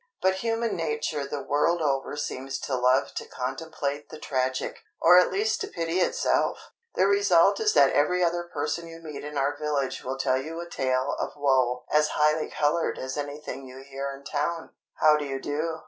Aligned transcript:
But 0.19 0.37
human 0.37 0.75
nature 0.75 1.27
the 1.27 1.43
world 1.43 1.79
over 1.79 2.17
seems 2.17 2.57
to 2.61 2.75
love 2.75 3.13
to 3.13 3.27
contemplate 3.27 4.09
the 4.09 4.17
tragic, 4.17 4.79
or 4.99 5.19
at 5.19 5.31
least 5.31 5.61
to 5.61 5.67
pity 5.67 5.99
itself! 5.99 6.71
The 6.95 7.05
result 7.05 7.59
is 7.59 7.73
that 7.73 7.91
every 7.93 8.23
other 8.23 8.49
person 8.51 8.87
you 8.87 8.97
meet 8.97 9.23
in 9.23 9.37
our 9.37 9.55
village 9.55 10.03
will 10.03 10.17
tell 10.17 10.41
you 10.41 10.59
a 10.59 10.67
tale 10.67 11.15
of 11.19 11.33
woe 11.35 11.83
as 11.91 12.13
highly 12.17 12.49
coloured 12.49 12.97
as 12.97 13.15
anything 13.15 13.63
you 13.67 13.83
hear 13.83 14.11
in 14.11 14.23
town. 14.23 14.71
"How 14.95 15.17
do 15.17 15.25
you 15.25 15.39
do?" 15.39 15.77